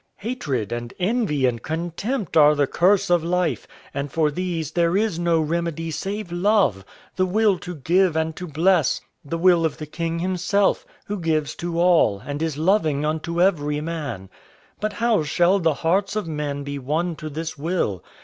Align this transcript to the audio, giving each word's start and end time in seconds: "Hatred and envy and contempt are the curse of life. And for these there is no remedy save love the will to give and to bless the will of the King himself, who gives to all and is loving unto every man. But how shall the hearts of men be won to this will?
"Hatred 0.17 0.71
and 0.71 0.95
envy 0.97 1.45
and 1.45 1.61
contempt 1.61 2.35
are 2.35 2.55
the 2.55 2.65
curse 2.65 3.11
of 3.11 3.23
life. 3.23 3.67
And 3.93 4.11
for 4.11 4.31
these 4.31 4.71
there 4.71 4.97
is 4.97 5.19
no 5.19 5.39
remedy 5.39 5.91
save 5.91 6.31
love 6.31 6.83
the 7.17 7.25
will 7.27 7.59
to 7.59 7.75
give 7.75 8.15
and 8.15 8.35
to 8.35 8.47
bless 8.47 9.01
the 9.23 9.37
will 9.37 9.63
of 9.63 9.77
the 9.77 9.85
King 9.85 10.17
himself, 10.17 10.87
who 11.05 11.19
gives 11.19 11.53
to 11.57 11.79
all 11.79 12.17
and 12.25 12.41
is 12.41 12.57
loving 12.57 13.05
unto 13.05 13.39
every 13.39 13.79
man. 13.79 14.31
But 14.79 14.93
how 14.93 15.21
shall 15.21 15.59
the 15.59 15.75
hearts 15.75 16.15
of 16.15 16.27
men 16.27 16.63
be 16.63 16.79
won 16.79 17.15
to 17.17 17.29
this 17.29 17.55
will? 17.55 18.03